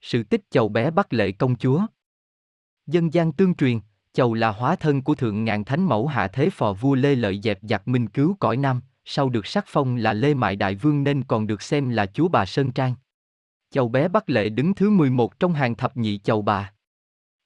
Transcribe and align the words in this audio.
sự 0.00 0.22
tích 0.22 0.40
chầu 0.50 0.68
bé 0.68 0.90
bắt 0.90 1.12
Lệ 1.12 1.32
công 1.32 1.56
chúa. 1.56 1.86
Dân 2.86 3.14
gian 3.14 3.32
tương 3.32 3.54
truyền, 3.54 3.80
chầu 4.12 4.34
là 4.34 4.50
hóa 4.50 4.76
thân 4.76 5.02
của 5.02 5.14
thượng 5.14 5.44
ngàn 5.44 5.64
thánh 5.64 5.84
mẫu 5.84 6.06
hạ 6.06 6.28
thế 6.28 6.50
phò 6.50 6.72
vua 6.72 6.94
Lê 6.94 7.14
Lợi 7.14 7.40
dẹp 7.42 7.58
giặc 7.62 7.88
minh 7.88 8.08
cứu 8.08 8.36
cõi 8.40 8.56
Nam, 8.56 8.80
sau 9.04 9.28
được 9.28 9.46
sắc 9.46 9.64
phong 9.68 9.96
là 9.96 10.12
Lê 10.12 10.34
Mại 10.34 10.56
Đại 10.56 10.74
Vương 10.74 11.04
nên 11.04 11.24
còn 11.24 11.46
được 11.46 11.62
xem 11.62 11.88
là 11.88 12.06
chúa 12.06 12.28
bà 12.28 12.46
Sơn 12.46 12.72
Trang. 12.72 12.94
Chầu 13.70 13.88
bé 13.88 14.08
Bắc 14.08 14.30
Lệ 14.30 14.48
đứng 14.48 14.74
thứ 14.74 14.90
11 14.90 15.40
trong 15.40 15.52
hàng 15.52 15.74
thập 15.74 15.96
nhị 15.96 16.18
chầu 16.18 16.42
bà. 16.42 16.72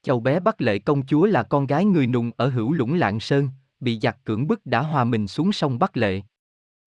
Chầu 0.02 0.20
bé 0.20 0.40
Bắc 0.40 0.60
Lệ 0.60 0.78
công 0.78 1.06
chúa 1.06 1.26
là 1.26 1.42
con 1.42 1.66
gái 1.66 1.84
người 1.84 2.06
nùng 2.06 2.30
ở 2.36 2.48
hữu 2.48 2.72
lũng 2.72 2.94
Lạng 2.94 3.20
Sơn, 3.20 3.48
bị 3.80 3.98
giặc 4.02 4.24
cưỡng 4.24 4.46
bức 4.46 4.66
đã 4.66 4.80
hòa 4.80 5.04
mình 5.04 5.28
xuống 5.28 5.52
sông 5.52 5.78
Bắc 5.78 5.96
Lệ. 5.96 6.22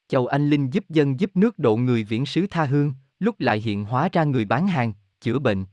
Chầu 0.08 0.28
Anh 0.28 0.50
Linh 0.50 0.74
giúp 0.74 0.90
dân 0.90 1.20
giúp 1.20 1.32
nước 1.36 1.60
độ 1.60 1.78
người 1.78 2.04
viễn 2.04 2.26
xứ 2.26 2.48
tha 2.50 2.66
hương, 2.66 2.94
lúc 3.20 3.40
lại 3.40 3.60
hiện 3.60 3.86
hóa 3.86 4.10
ra 4.12 4.24
người 4.24 4.46
bán 4.46 4.68
hàng, 4.68 4.94
chữa 5.26 5.40
bệnh. 5.40 5.66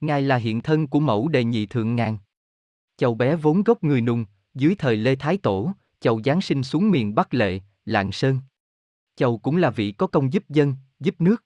Ngài 0.00 0.22
là 0.22 0.36
hiện 0.36 0.60
thân 0.60 0.86
của 0.86 1.00
mẫu 1.00 1.28
đề 1.28 1.44
nhị 1.44 1.66
thượng 1.66 1.96
ngàn. 1.96 2.18
Chầu 2.96 3.14
bé 3.14 3.36
vốn 3.36 3.62
gốc 3.62 3.84
người 3.84 4.00
nùng, 4.00 4.24
dưới 4.54 4.74
thời 4.78 4.96
Lê 4.96 5.16
Thái 5.16 5.38
Tổ, 5.38 5.72
chầu 6.00 6.22
Giáng 6.24 6.40
sinh 6.40 6.62
xuống 6.62 6.90
miền 6.90 7.14
Bắc 7.14 7.34
Lệ, 7.34 7.60
Lạng 7.84 8.12
Sơn. 8.12 8.40
Chầu 9.16 9.38
cũng 9.38 9.56
là 9.56 9.70
vị 9.70 9.92
có 9.92 10.06
công 10.06 10.32
giúp 10.32 10.44
dân, 10.48 10.74
giúp 11.00 11.20
nước. 11.20 11.44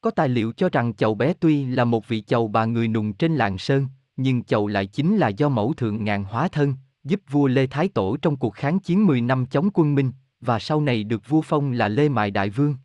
Có 0.00 0.10
tài 0.10 0.28
liệu 0.28 0.52
cho 0.52 0.68
rằng 0.68 0.94
chầu 0.94 1.14
bé 1.14 1.34
tuy 1.40 1.64
là 1.64 1.84
một 1.84 2.08
vị 2.08 2.20
chầu 2.20 2.48
bà 2.48 2.64
người 2.64 2.88
nùng 2.88 3.12
trên 3.12 3.36
Lạng 3.36 3.58
Sơn, 3.58 3.86
nhưng 4.16 4.44
chầu 4.44 4.66
lại 4.66 4.86
chính 4.86 5.16
là 5.16 5.28
do 5.28 5.48
mẫu 5.48 5.74
thượng 5.74 6.04
ngàn 6.04 6.24
hóa 6.24 6.48
thân, 6.48 6.74
giúp 7.04 7.20
vua 7.30 7.46
Lê 7.46 7.66
Thái 7.66 7.88
Tổ 7.88 8.16
trong 8.16 8.36
cuộc 8.36 8.54
kháng 8.54 8.78
chiến 8.78 9.06
10 9.06 9.20
năm 9.20 9.46
chống 9.46 9.68
quân 9.74 9.94
Minh, 9.94 10.12
và 10.40 10.58
sau 10.58 10.80
này 10.80 11.04
được 11.04 11.28
vua 11.28 11.40
phong 11.40 11.72
là 11.72 11.88
Lê 11.88 12.08
Mại 12.08 12.30
Đại 12.30 12.50
Vương. 12.50 12.76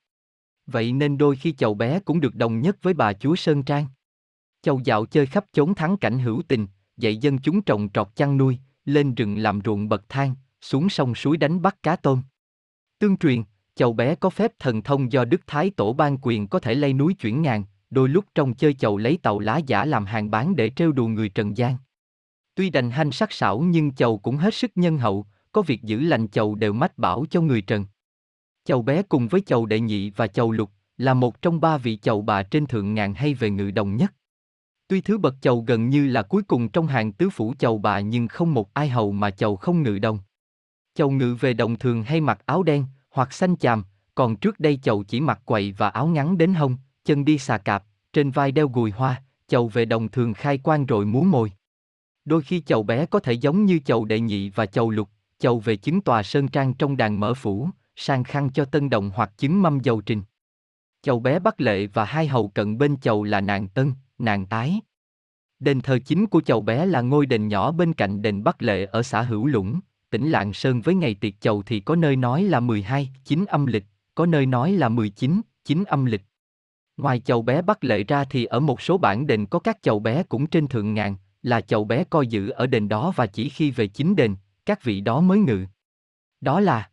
Vậy 0.71 0.91
nên 0.91 1.17
đôi 1.17 1.35
khi 1.35 1.51
chầu 1.51 1.73
bé 1.73 1.99
cũng 1.99 2.19
được 2.19 2.35
đồng 2.35 2.61
nhất 2.61 2.77
với 2.81 2.93
bà 2.93 3.13
chúa 3.13 3.35
Sơn 3.35 3.63
Trang. 3.63 3.85
Chầu 4.61 4.81
dạo 4.83 5.05
chơi 5.05 5.25
khắp 5.25 5.45
chốn 5.53 5.75
thắng 5.75 5.97
cảnh 5.97 6.19
hữu 6.19 6.41
tình, 6.47 6.67
dạy 6.97 7.17
dân 7.17 7.37
chúng 7.37 7.61
trồng 7.61 7.89
trọt 7.93 8.07
chăn 8.15 8.37
nuôi, 8.37 8.57
lên 8.85 9.15
rừng 9.15 9.37
làm 9.37 9.59
ruộng 9.65 9.89
bậc 9.89 10.09
thang, 10.09 10.35
xuống 10.61 10.89
sông 10.89 11.15
suối 11.15 11.37
đánh 11.37 11.61
bắt 11.61 11.83
cá 11.83 11.95
tôm. 11.95 12.21
Tương 12.99 13.17
truyền, 13.17 13.43
chầu 13.75 13.93
bé 13.93 14.15
có 14.15 14.29
phép 14.29 14.51
thần 14.59 14.81
thông 14.81 15.11
do 15.11 15.25
Đức 15.25 15.41
Thái 15.47 15.69
Tổ 15.69 15.93
ban 15.93 16.17
quyền 16.21 16.47
có 16.47 16.59
thể 16.59 16.75
lay 16.75 16.93
núi 16.93 17.13
chuyển 17.13 17.41
ngàn, 17.41 17.63
đôi 17.89 18.09
lúc 18.09 18.25
trong 18.35 18.53
chơi 18.53 18.73
chầu 18.73 18.97
lấy 18.97 19.17
tàu 19.17 19.39
lá 19.39 19.57
giả 19.57 19.85
làm 19.85 20.05
hàng 20.05 20.31
bán 20.31 20.55
để 20.55 20.69
trêu 20.69 20.91
đùa 20.91 21.07
người 21.07 21.29
Trần 21.29 21.57
gian. 21.57 21.77
Tuy 22.55 22.69
đành 22.69 22.91
hanh 22.91 23.11
sắc 23.11 23.31
sảo 23.31 23.59
nhưng 23.59 23.91
chầu 23.91 24.17
cũng 24.17 24.37
hết 24.37 24.53
sức 24.53 24.71
nhân 24.75 24.97
hậu, 24.97 25.25
có 25.51 25.61
việc 25.61 25.83
giữ 25.83 25.99
lành 25.99 26.27
chầu 26.27 26.55
đều 26.55 26.73
mách 26.73 26.97
bảo 26.97 27.25
cho 27.29 27.41
người 27.41 27.61
Trần. 27.61 27.85
Chầu 28.69 28.81
bé 28.81 29.03
cùng 29.03 29.27
với 29.27 29.41
chầu 29.41 29.65
đệ 29.65 29.79
nhị 29.79 30.09
và 30.09 30.27
chầu 30.27 30.51
lục, 30.51 30.71
là 30.97 31.13
một 31.13 31.41
trong 31.41 31.61
ba 31.61 31.77
vị 31.77 31.95
chầu 31.95 32.21
bà 32.21 32.43
trên 32.43 32.65
thượng 32.65 32.93
ngàn 32.93 33.13
hay 33.13 33.33
về 33.33 33.49
ngự 33.49 33.71
đồng 33.71 33.95
nhất. 33.95 34.13
Tuy 34.87 35.01
thứ 35.01 35.17
bậc 35.17 35.35
chầu 35.41 35.63
gần 35.67 35.89
như 35.89 36.07
là 36.07 36.21
cuối 36.21 36.43
cùng 36.43 36.69
trong 36.69 36.87
hàng 36.87 37.11
tứ 37.11 37.29
phủ 37.29 37.53
chầu 37.59 37.77
bà 37.77 37.99
nhưng 37.99 38.27
không 38.27 38.53
một 38.53 38.73
ai 38.73 38.89
hầu 38.89 39.11
mà 39.11 39.29
chầu 39.29 39.55
không 39.55 39.83
ngự 39.83 39.99
đồng. 39.99 40.19
Chầu 40.95 41.11
ngự 41.11 41.35
về 41.39 41.53
đồng 41.53 41.75
thường 41.77 42.03
hay 42.03 42.21
mặc 42.21 42.45
áo 42.45 42.63
đen, 42.63 42.85
hoặc 43.09 43.33
xanh 43.33 43.55
chàm, 43.55 43.83
còn 44.15 44.35
trước 44.35 44.59
đây 44.59 44.79
chầu 44.83 45.03
chỉ 45.03 45.21
mặc 45.21 45.41
quậy 45.45 45.71
và 45.71 45.89
áo 45.89 46.07
ngắn 46.07 46.37
đến 46.37 46.53
hông, 46.53 46.77
chân 47.05 47.25
đi 47.25 47.37
xà 47.37 47.57
cạp, 47.57 47.83
trên 48.13 48.31
vai 48.31 48.51
đeo 48.51 48.67
gùi 48.67 48.91
hoa, 48.91 49.23
chầu 49.47 49.67
về 49.67 49.85
đồng 49.85 50.09
thường 50.09 50.33
khai 50.33 50.59
quan 50.63 50.85
rồi 50.85 51.05
múa 51.05 51.23
mồi. 51.23 51.51
Đôi 52.25 52.41
khi 52.41 52.61
chầu 52.61 52.83
bé 52.83 53.05
có 53.05 53.19
thể 53.19 53.33
giống 53.33 53.65
như 53.65 53.79
chầu 53.85 54.05
đệ 54.05 54.19
nhị 54.19 54.49
và 54.49 54.65
chầu 54.65 54.89
lục, 54.89 55.09
chầu 55.39 55.59
về 55.59 55.75
chứng 55.75 56.01
tòa 56.01 56.23
sơn 56.23 56.47
trang 56.47 56.73
trong 56.73 56.97
đàn 56.97 57.19
mở 57.19 57.33
phủ, 57.33 57.69
sang 57.99 58.23
khăn 58.23 58.49
cho 58.53 58.65
tân 58.65 58.89
đồng 58.89 59.11
hoặc 59.15 59.37
chứng 59.37 59.61
mâm 59.61 59.79
dầu 59.79 60.01
trình. 60.01 60.21
Chầu 61.01 61.19
bé 61.19 61.39
Bắc 61.39 61.61
Lệ 61.61 61.87
và 61.87 62.05
hai 62.05 62.27
hầu 62.27 62.47
cận 62.47 62.77
bên 62.77 62.97
chầu 62.97 63.23
là 63.23 63.41
nàng 63.41 63.67
Tân, 63.67 63.93
nàng 64.17 64.45
tái. 64.45 64.79
Đền 65.59 65.81
thờ 65.81 65.99
chính 66.05 66.27
của 66.27 66.41
chầu 66.41 66.61
bé 66.61 66.85
là 66.85 67.01
ngôi 67.01 67.25
đền 67.25 67.47
nhỏ 67.47 67.71
bên 67.71 67.93
cạnh 67.93 68.21
đền 68.21 68.43
Bắc 68.43 68.61
Lệ 68.61 68.85
ở 68.85 69.03
xã 69.03 69.21
Hữu 69.21 69.45
Lũng, 69.45 69.79
tỉnh 70.09 70.29
Lạng 70.29 70.53
Sơn 70.53 70.81
với 70.81 70.95
ngày 70.95 71.15
tiệc 71.15 71.41
chầu 71.41 71.63
thì 71.63 71.79
có 71.79 71.95
nơi 71.95 72.15
nói 72.15 72.43
là 72.43 72.59
12, 72.59 73.09
9 73.25 73.45
âm 73.45 73.65
lịch, 73.65 73.85
có 74.15 74.25
nơi 74.25 74.45
nói 74.45 74.71
là 74.71 74.89
19, 74.89 75.41
9 75.65 75.83
âm 75.83 76.05
lịch. 76.05 76.21
Ngoài 76.97 77.19
chầu 77.19 77.41
bé 77.41 77.61
Bắc 77.61 77.83
Lệ 77.83 78.03
ra 78.03 78.23
thì 78.23 78.45
ở 78.45 78.59
một 78.59 78.81
số 78.81 78.97
bản 78.97 79.27
đền 79.27 79.45
có 79.45 79.59
các 79.59 79.77
chầu 79.81 79.99
bé 79.99 80.23
cũng 80.23 80.47
trên 80.47 80.67
thượng 80.67 80.93
ngàn, 80.93 81.15
là 81.43 81.61
chầu 81.61 81.85
bé 81.85 82.03
coi 82.03 82.27
giữ 82.27 82.49
ở 82.49 82.67
đền 82.67 82.89
đó 82.89 83.13
và 83.15 83.27
chỉ 83.27 83.49
khi 83.49 83.71
về 83.71 83.87
chính 83.87 84.15
đền, 84.15 84.35
các 84.65 84.83
vị 84.83 85.01
đó 85.01 85.21
mới 85.21 85.39
ngự. 85.39 85.65
Đó 86.41 86.59
là 86.59 86.89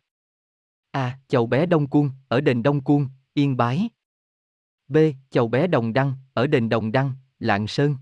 A. 0.97 1.19
Chầu 1.27 1.45
bé 1.47 1.65
Đông 1.65 1.87
Cuông, 1.87 2.09
ở 2.27 2.41
đền 2.41 2.63
Đông 2.63 2.83
Cuông, 2.83 3.07
Yên 3.33 3.57
Bái. 3.57 3.89
B. 4.87 4.97
Chầu 5.29 5.47
bé 5.47 5.67
Đồng 5.67 5.93
Đăng, 5.93 6.13
ở 6.33 6.47
đền 6.47 6.69
Đồng 6.69 6.91
Đăng, 6.91 7.13
Lạng 7.39 7.67
Sơn. 7.67 7.95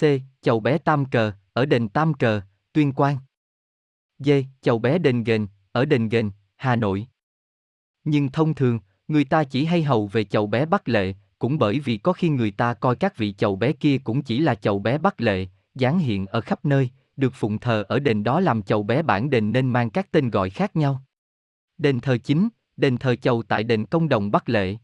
C. 0.00 0.04
Chầu 0.42 0.60
bé 0.60 0.78
Tam 0.78 1.04
Cờ, 1.04 1.32
ở 1.52 1.66
đền 1.66 1.88
Tam 1.88 2.14
Cờ, 2.14 2.40
Tuyên 2.72 2.92
Quang. 2.92 3.18
D. 4.18 4.30
Chầu 4.60 4.78
bé 4.78 4.98
đền 4.98 5.24
Gền, 5.24 5.46
ở 5.72 5.84
đền 5.84 6.08
Gền, 6.08 6.30
Hà 6.56 6.76
Nội. 6.76 7.06
Nhưng 8.04 8.28
thông 8.28 8.54
thường, 8.54 8.80
người 9.08 9.24
ta 9.24 9.44
chỉ 9.44 9.64
hay 9.64 9.82
hầu 9.82 10.06
về 10.06 10.24
chầu 10.24 10.46
bé 10.46 10.66
Bắc 10.66 10.88
Lệ, 10.88 11.14
cũng 11.38 11.58
bởi 11.58 11.80
vì 11.80 11.96
có 11.98 12.12
khi 12.12 12.28
người 12.28 12.50
ta 12.50 12.74
coi 12.74 12.96
các 12.96 13.16
vị 13.16 13.32
chầu 13.32 13.56
bé 13.56 13.72
kia 13.72 13.98
cũng 13.98 14.22
chỉ 14.22 14.38
là 14.38 14.54
chầu 14.54 14.78
bé 14.78 14.98
Bắc 14.98 15.20
Lệ, 15.20 15.46
dáng 15.74 15.98
hiện 15.98 16.26
ở 16.26 16.40
khắp 16.40 16.64
nơi, 16.64 16.90
được 17.16 17.32
phụng 17.34 17.58
thờ 17.58 17.84
ở 17.88 17.98
đền 17.98 18.24
đó 18.24 18.40
làm 18.40 18.62
chầu 18.62 18.82
bé 18.82 19.02
bản 19.02 19.30
đền 19.30 19.52
nên 19.52 19.68
mang 19.68 19.90
các 19.90 20.10
tên 20.10 20.30
gọi 20.30 20.50
khác 20.50 20.76
nhau. 20.76 21.02
Đền 21.78 22.00
thờ 22.00 22.18
chính, 22.18 22.48
đền 22.76 22.98
thờ 22.98 23.16
chầu 23.16 23.42
tại 23.42 23.64
đền 23.64 23.86
công 23.86 24.08
đồng 24.08 24.30
Bắc 24.30 24.48
Lệ. 24.48 24.76